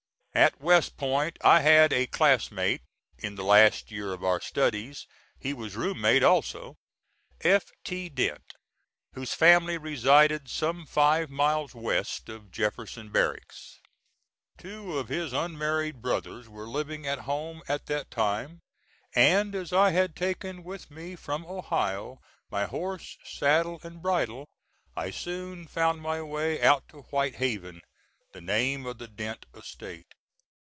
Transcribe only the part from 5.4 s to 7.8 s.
was room mate also F.